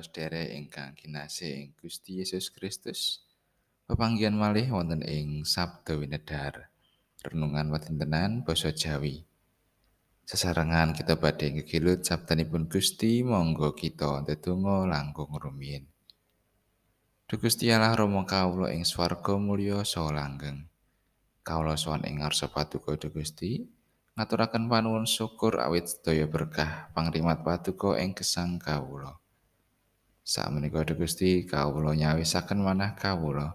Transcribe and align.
sedherek 0.00 0.56
ingkang 0.56 0.96
kinasih 0.96 1.52
ing 1.60 1.68
Gusti 1.76 2.24
Yesus 2.24 2.48
Kristus. 2.48 3.22
Pepanggihan 3.84 4.34
malih 4.34 4.68
wonten 4.72 5.04
ing 5.04 5.44
Sabda 5.44 5.98
Winedhar. 6.00 6.72
Renungan 7.20 7.68
watintenan 7.68 8.42
basa 8.42 8.72
Jawi. 8.72 9.28
Sesarengan 10.24 10.94
kita 10.94 11.18
badhe 11.18 11.50
ngegilut 11.50 12.06
sabdanipun 12.06 12.70
Gusti, 12.70 13.26
monggo 13.26 13.74
kita 13.74 14.22
ndedonga 14.22 14.86
langkung 14.86 15.34
rumiyin. 15.34 15.90
Duh 17.26 17.38
Gusti 17.38 17.66
Allah 17.70 17.98
Rama 17.98 18.22
kawula 18.26 18.70
ing 18.70 18.86
swarga 18.86 19.38
mulya 19.38 19.82
saha 19.82 20.14
langgeng. 20.14 20.70
Kawula 21.42 21.74
sowan 21.74 22.06
ing 22.06 22.22
ngarsa 22.22 22.50
paduka 22.50 22.94
Gusti, 23.10 23.66
ngaturaken 24.14 24.70
panuwun 24.70 25.06
syukur 25.06 25.58
awit 25.62 25.90
sedaya 25.90 26.30
berkah 26.30 26.94
pangrimat 26.94 27.42
paduka 27.42 27.98
ing 27.98 28.14
gesang 28.14 28.58
kawula. 28.58 29.18
Sakmenika 30.30 30.86
Gusti 30.94 31.42
kawula 31.42 31.90
nyawisaken 31.98 32.62
manah 32.62 32.94
kawula. 32.94 33.50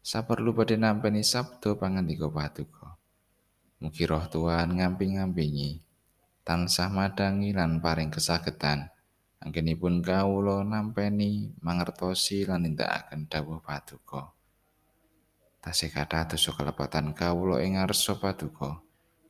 Saperlu 0.00 0.56
badhe 0.56 0.80
nampi 0.80 1.12
sabda 1.20 1.76
pangandika 1.76 2.32
paduka. 2.32 2.96
Mugi 3.84 4.08
roh 4.08 4.24
Tuhan 4.24 4.80
ngamping-ngampingi 4.80 5.84
tansah 6.40 6.88
madangi 6.88 7.52
lan 7.52 7.84
paring 7.84 8.08
kesagetan. 8.08 8.88
Anggenipun 9.44 10.00
kawula 10.00 10.64
nampeni 10.64 11.52
mangertosi 11.60 12.48
lan 12.48 12.64
nindakaken 12.64 13.28
dawuh 13.28 13.60
paduka. 13.60 14.32
Tasih 15.60 15.92
kathah 15.92 16.32
dosa 16.32 16.56
kelepatan 16.56 17.12
kawula 17.12 17.60
ing 17.60 17.76
ngarsa 17.76 18.16
paduka. 18.16 18.80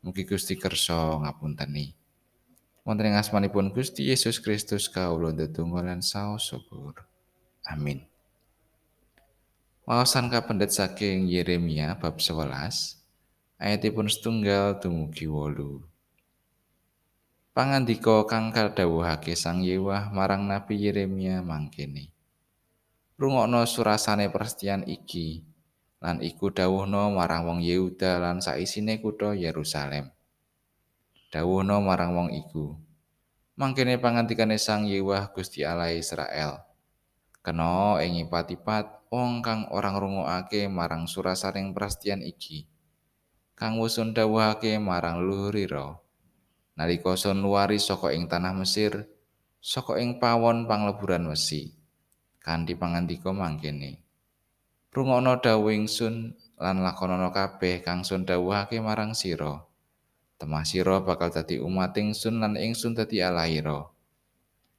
Mugi 0.07 0.23
Gusti 0.23 0.55
kersa 0.55 1.19
ngapunteni. 1.19 2.06
Wonten 2.87 3.11
ing 3.11 3.19
asmanipun 3.19 3.75
Gusti 3.75 4.07
Yesus 4.07 4.39
Kristus 4.39 4.87
kawula 4.87 5.35
ndedonga 5.35 5.83
lan 5.83 6.07
saos 6.07 6.47
syukur. 6.55 7.03
Amin. 7.67 8.07
Wawasan 9.91 10.31
kapendet 10.31 10.71
saking 10.71 11.27
Yeremia 11.27 11.99
bab 11.99 12.23
11 12.23 12.47
ayatipun 13.59 14.07
setunggal 14.07 14.79
dumugi 14.79 15.27
wolu. 15.27 15.83
Pangandika 17.51 18.23
kang 18.31 18.55
kadhawuhake 18.55 19.35
Sang 19.35 19.67
Yewah 19.67 20.15
marang 20.15 20.47
Nabi 20.47 20.79
Yeremia 20.79 21.43
mangkene. 21.43 22.15
Rungokno 23.19 23.67
surasane 23.67 24.31
perstian 24.31 24.87
iki, 24.87 25.43
lan 25.99 26.23
iku 26.23 26.55
dawuhna 26.55 27.11
marang 27.11 27.51
wong 27.51 27.59
Yehuda 27.67 28.23
lan 28.23 28.39
saisine 28.39 29.03
kutha 29.03 29.35
Yerusalem. 29.35 30.16
Dawuhna 31.35 31.83
marang 31.83 32.15
wong 32.15 32.29
iku. 32.31 32.79
Mangkene 33.59 33.99
pangantikane 33.99 34.61
Sang 34.63 34.87
Yewah 34.87 35.35
Gusti 35.35 35.67
Allah 35.67 35.91
Israel. 35.91 36.63
Kena 37.43 37.99
ing 38.03 38.23
ipat-ipat 38.27 39.11
wong 39.11 39.43
kang 39.43 39.67
ora 39.75 39.91
ngrungokake 39.91 40.71
marang 40.71 41.11
surasaning 41.11 41.75
prastian 41.75 42.23
iki. 42.23 42.71
Kang 43.59 43.81
wusun 43.83 44.15
dawuhake 44.15 44.79
marang 44.79 45.25
luhurira. 45.25 45.99
Nalika 46.77 47.17
sun 47.17 47.41
luwari 47.41 47.81
saka 47.81 48.13
ing 48.13 48.29
tanah 48.29 48.53
Mesir, 48.53 49.09
saka 49.59 49.97
ing 49.97 50.21
pawon 50.21 50.69
pangleburan 50.69 51.25
wesi. 51.27 51.75
Kanthi 52.39 52.77
pangandika 52.79 53.33
mangkene. 53.33 54.05
Rungokno 54.95 55.43
dawuh 55.43 55.73
ingsun 55.75 56.37
lan 56.61 56.85
lakonana 56.85 57.33
kabeh 57.35 57.83
kang 57.83 58.05
sun 58.07 58.29
dawuhake 58.29 58.79
marang 58.79 59.17
sira. 59.17 59.65
Temah 60.37 60.69
sira 60.69 61.01
bakal 61.01 61.33
dadi 61.33 61.57
umat 61.57 61.97
ingsun 61.97 62.45
lan 62.45 62.61
ingsun 62.61 62.93
dadi 62.93 63.25
Allahira. 63.25 63.89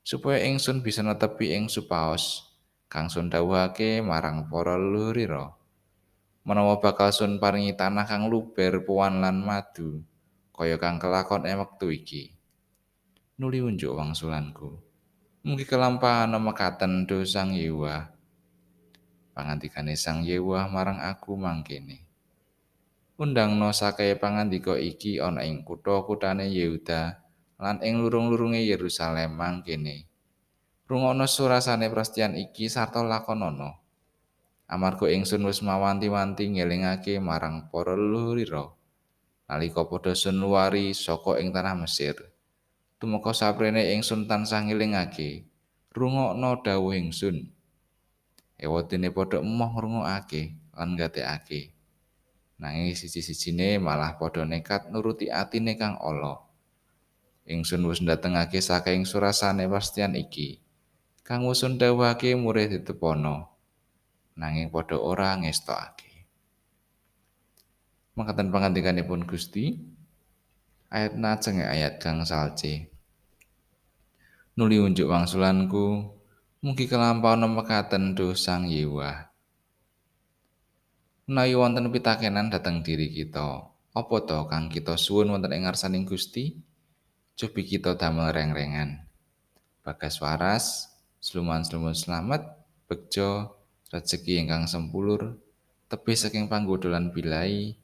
Supaya 0.06 0.45
ingsun 0.45 0.85
bisa 0.85 1.01
netepi 1.01 1.57
ing 1.57 1.68
supaos 1.68 2.53
kang 2.88 3.12
sun 3.12 3.28
dawuhake 3.28 4.00
marang 4.00 4.47
para 4.47 4.79
leluhurira. 4.79 5.57
Menawa 6.47 6.79
bakal 6.79 7.12
sun 7.12 7.44
paringi 7.44 7.75
tanah 7.75 8.07
kang 8.07 8.31
luber 8.31 8.88
puan 8.88 9.19
lan 9.19 9.44
madu, 9.44 10.00
kaya 10.56 10.79
kang 10.79 10.95
kelakon 10.95 11.44
ing 11.44 11.59
wektu 11.59 11.91
iki. 11.91 12.24
Nuli 13.35 13.59
unjuk 13.59 13.91
wangsulanku. 13.91 14.79
Mugi 15.44 15.68
kelampahan 15.68 16.31
mekaten 16.39 17.03
dosang 17.03 17.51
Yewa. 17.51 18.18
pangandikane 19.38 19.94
Sang 19.94 20.25
Yewa 20.25 20.66
marang 20.66 20.97
aku 20.97 21.38
mangkene. 21.38 22.06
Undangno 23.17 23.73
sakae 23.73 24.13
pangandika 24.13 24.78
iki 24.78 25.17
ana 25.17 25.41
ing 25.41 25.66
kutha-kuthane 25.66 26.53
Yehuda 26.53 27.17
lan 27.57 27.81
ing 27.81 27.97
lurung-lurunge 27.97 28.61
Yerusalem 28.61 29.33
mangkene. 29.33 30.05
Rungokno 30.85 31.25
surasane 31.25 31.89
prastian 31.89 32.38
iki 32.38 32.69
sarta 32.69 33.01
lakonono. 33.01 33.81
Amarga 34.69 35.09
ingsun 35.09 35.50
wis 35.50 35.66
mawanti-wanti 35.66 36.45
ngelingake 36.45 37.17
marang 37.17 37.73
para 37.73 37.97
leluhurira 37.97 38.69
nalika 39.50 39.88
padha 39.89 40.13
sun 40.13 40.38
luwari 40.38 40.94
saka 40.94 41.41
ing 41.41 41.50
tanah 41.50 41.73
Mesir. 41.73 42.22
Tumeka 43.01 43.33
saprene 43.33 43.97
ingsun 43.97 44.29
tansah 44.29 44.61
ngelingake 44.69 45.50
rungokno 45.89 46.61
dawuh 46.61 46.94
ingsun. 46.94 47.50
ewadene 48.61 49.09
padha 49.09 49.41
emoh 49.41 49.69
ngrungokake 49.73 50.53
lan 50.77 50.94
gatekake. 50.94 51.76
Nanging 52.57 52.97
siji-sijine 52.97 53.78
malah 53.78 54.18
padha 54.18 54.41
nekat 54.41 54.90
nuruti 54.90 55.29
atine 55.29 55.78
kang 55.78 55.97
ala. 56.01 56.41
Ingsun 57.45 57.85
wis 57.85 58.01
ndatengake 58.01 58.59
saking 58.59 59.06
surasane 59.06 59.69
pastian 59.69 60.18
iki. 60.18 60.59
Kang 61.22 61.45
wusun 61.45 61.78
dawuhake 61.78 62.34
murid 62.34 62.73
ditepono. 62.73 63.53
Nanging 64.34 64.73
padha 64.73 64.97
ora 64.97 65.38
ngestokake. 65.38 66.25
Mangkatan 68.18 68.50
pangandikanipun 68.50 69.29
Gusti 69.29 69.78
ayat 70.89 71.13
najeng 71.13 71.62
ayat 71.62 72.01
kang 72.01 72.25
salce. 72.25 72.89
Nuli 74.57 74.81
unjuk 74.81 75.06
wangsulanku 75.06 76.18
Mugi 76.57 76.89
kelampahan 76.89 77.45
mekaten 77.45 78.18
dosang 78.18 78.66
Yewa. 78.66 79.26
Menawi 81.27 81.59
wonten 81.59 81.91
pitakenan 81.91 82.47
dhateng 82.47 82.88
diri 82.88 83.11
kita, 83.11 83.67
apa 83.91 84.15
to 84.23 84.47
kang 84.47 84.71
kita 84.71 84.95
suwun 84.95 85.35
wonten 85.35 85.51
ing 85.51 85.67
ngarsaning 85.67 86.07
Gusti? 86.07 86.55
Cobi 87.35 87.67
kita 87.67 87.99
damel 87.99 88.31
reng-rengan. 88.31 89.03
Bagas 89.83 90.23
waras, 90.23 90.88
sluman-sluman 91.19 91.91
selamat, 91.91 92.47
bejo, 92.88 93.59
rezeki 93.91 94.47
ingkang 94.47 94.71
sempulur, 94.71 95.35
tebih 95.91 96.15
saking 96.15 96.47
panggodolan 96.47 97.11
bilai, 97.11 97.75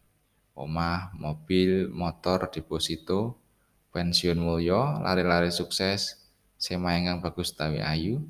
omah, 0.56 1.12
mobil, 1.12 1.92
motor, 1.92 2.48
deposito, 2.48 3.44
pensiun 3.92 4.40
mulya, 4.40 5.04
lari-lari 5.04 5.52
sukses, 5.52 6.16
sema 6.56 6.96
ingkang 6.96 7.20
bagus 7.20 7.52
tawi 7.52 7.84
ayu, 7.84 8.24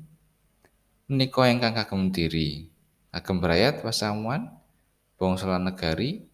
menika 1.06 1.46
ingkang 1.46 1.78
kagem 1.78 2.10
diri 2.10 2.66
kagem 3.14 3.38
berayat 3.38 3.78
pasamuan 3.78 4.63
bangsa 5.16 5.46
lan 5.46 5.70
negari 5.70 6.24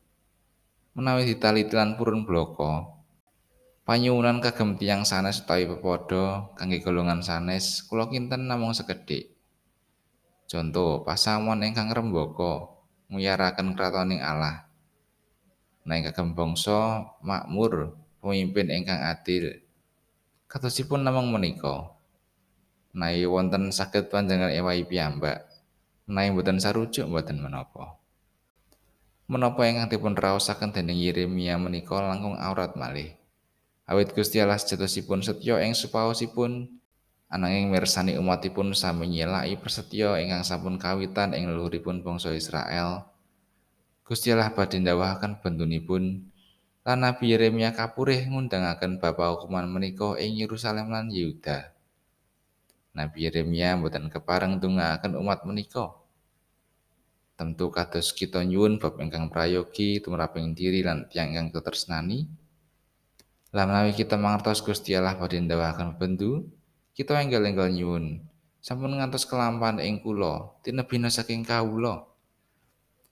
menawi 0.96 1.28
ditalitilan 1.30 1.94
purun 1.94 2.26
bloko 2.26 3.00
panyuwunan 3.86 4.42
kagem 4.42 4.80
tiang 4.80 5.02
sanes 5.02 5.42
utawi 5.44 5.68
pepodo 5.68 6.54
kangge 6.58 6.82
golongan 6.82 7.20
sanes 7.20 7.86
kula 7.86 8.10
kinten 8.10 8.48
namung 8.50 8.72
sekedhik 8.72 9.32
contoh 10.50 11.06
pasamuan 11.06 11.62
ingkang 11.62 11.92
rembaka 11.92 12.70
nguyaraken 13.10 13.78
kratoning 13.78 14.24
Allah 14.24 14.66
nang 15.86 16.00
kagem 16.06 16.34
bangsa 16.36 17.08
makmur 17.22 17.96
pemimpin 18.18 18.68
ingkang 18.72 19.00
adil 19.00 19.62
katosipun 20.50 21.06
namung 21.06 21.30
menika 21.30 22.00
Nai 22.90 23.22
wonten 23.22 23.70
saged 23.70 24.10
panjenengan 24.10 24.50
ewahi 24.50 24.82
piyambak. 24.82 25.46
Nai 26.10 26.34
mboten 26.34 26.58
sarujuk 26.58 27.06
mboten 27.06 27.38
menapa. 27.38 27.99
Menapa 29.30 29.62
ingkang 29.62 29.86
dipun 29.86 30.18
raosaken 30.18 30.74
dening 30.74 30.98
Yeremia 30.98 31.54
menika 31.54 32.02
langkung 32.02 32.34
aurat 32.34 32.74
malih. 32.74 33.14
Awit 33.86 34.10
Gusti 34.10 34.42
Allah 34.42 34.58
sejatosipun 34.58 35.22
setya 35.22 35.62
ing 35.62 35.70
supaosipun 35.70 36.66
ananging 37.30 37.70
mirsani 37.70 38.18
umatipun 38.18 38.74
sami 38.74 39.06
nyelaki 39.06 39.54
persetya 39.54 40.18
ingkang 40.18 40.42
sampun 40.42 40.82
kawitan 40.82 41.30
ing 41.30 41.46
leluhuripun 41.46 42.02
bangsa 42.02 42.34
Israel. 42.34 43.06
Gusti 44.02 44.34
Allah 44.34 44.50
badhe 44.50 44.82
ndawahaken 44.82 45.38
bentunipun 45.38 46.26
lan 46.82 46.98
Nabi 46.98 47.30
Yeremia 47.30 47.70
kapurih 47.70 48.26
ngundangaken 48.26 48.98
bapak 48.98 49.38
hukuman 49.38 49.70
menika 49.70 50.18
ing 50.18 50.42
Yerusalem 50.42 50.90
lan 50.90 51.06
Yehuda. 51.06 51.70
Nabi 52.98 53.30
Yeremia 53.30 53.78
mboten 53.78 54.10
kepareng 54.10 54.58
ndongaaken 54.58 55.14
umat 55.22 55.46
menika. 55.46 55.99
Tentu 57.40 57.72
kados 57.72 58.12
kita 58.12 58.44
nyuwun 58.44 58.76
bab 58.76 59.00
ingkang 59.00 59.32
prayogi 59.32 59.96
tumraping 60.04 60.52
diri 60.52 60.84
lan 60.84 61.08
tiyang 61.08 61.32
ingkang 61.32 61.56
tetresnani. 61.56 62.28
Lah 63.56 63.64
menawi 63.64 63.96
kita 63.96 64.20
mangertos 64.20 64.60
Gusti 64.60 64.92
Allah 64.92 65.16
badhe 65.16 65.40
ndawahaken 65.40 65.96
bendu, 65.96 66.44
kita 66.92 67.16
enggal-enggal 67.16 67.72
nyuwun. 67.72 68.20
Sampun 68.60 68.92
ngantos 68.92 69.24
kelampan 69.24 69.80
ing 69.80 70.04
kula 70.04 70.52
tinebina 70.60 71.08
saking 71.08 71.40
kawula. 71.40 72.04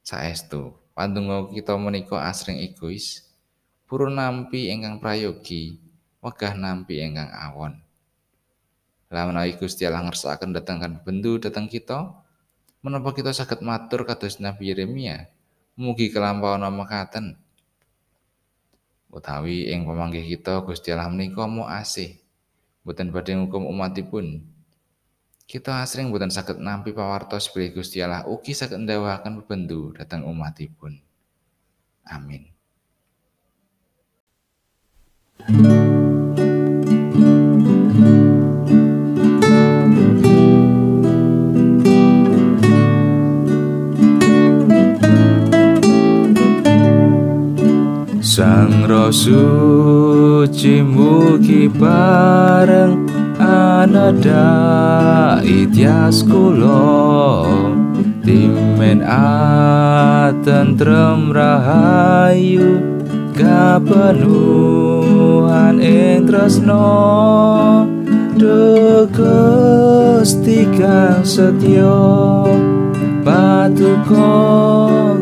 Saestu 0.04 0.76
pandonga 0.92 1.48
kita 1.48 1.80
menika 1.80 2.20
asring 2.28 2.60
egois 2.60 3.24
purun 3.88 4.12
nampi 4.12 4.68
ingkang 4.68 5.00
prayogi 5.00 5.80
wegah 6.20 6.52
nampi 6.52 7.00
ingkang 7.00 7.32
awon. 7.32 7.80
Lah 9.08 9.24
menawi 9.24 9.56
Gusti 9.56 9.88
Allah 9.88 10.04
ngersakaken 10.04 10.52
dhateng 10.52 10.84
kan 10.84 10.92
bendu 11.00 11.40
dhateng 11.40 11.64
kita, 11.64 12.12
menapa 12.88 13.12
kita 13.12 13.36
saged 13.36 13.60
matur 13.60 14.08
kados 14.08 14.40
Nabi 14.40 14.72
Yeremia, 14.72 15.28
mugi 15.76 16.08
kelampahan 16.08 16.64
mekaten. 16.72 17.36
Utawi 19.12 19.68
ing 19.68 19.84
pamanggih 19.84 20.24
kita 20.24 20.64
Gusti 20.64 20.88
Allah 20.96 21.12
menika 21.12 21.44
mau 21.44 21.68
asih, 21.68 22.16
boten 22.88 23.12
badhe 23.12 23.36
ngukum 23.36 23.68
umatipun. 23.68 24.40
Kita 25.44 25.84
asring 25.84 26.08
boten 26.08 26.32
saged 26.32 26.56
nampi 26.64 26.96
pawartos 26.96 27.52
bilih 27.52 27.76
Gusti 27.76 28.00
Allah 28.00 28.24
ugi 28.24 28.56
saged 28.56 28.80
ndawahaken 28.80 29.44
bebendu 29.44 29.92
dhateng 29.92 30.24
umatipun. 30.24 30.96
Amin. 32.08 32.48
Sang 48.58 48.90
Suci 49.14 50.82
mugi 50.82 51.70
bareng 51.70 53.06
anada 53.38 54.50
ityas 55.46 56.26
kula. 56.26 57.46
Timen 58.26 59.06
atentrem 60.26 60.50
rahayu 61.30 62.82
kapenuhan 63.38 64.58
ing 65.78 66.26
tresno 66.26 67.86
Gusti 69.14 70.66
kang 70.74 71.22
setya 71.22 72.42
patuko 73.22 74.34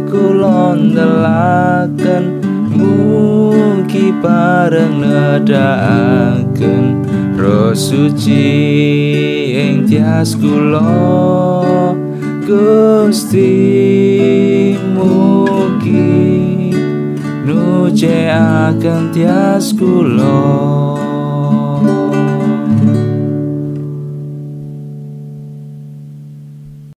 kulon 0.09 0.97
delaken 0.97 2.56
mugi 2.77 4.13
bareng 4.21 5.01
nedakaken 5.01 6.85
roh 7.35 7.73
suci 7.73 8.45
ing 9.57 9.89
tias 9.89 10.37
kula. 10.37 10.85
Gusti 12.47 13.59
mugi 14.95 16.71
nuce 17.43 18.31
akan 18.31 19.11
tias 19.11 19.75
kula 19.75 20.86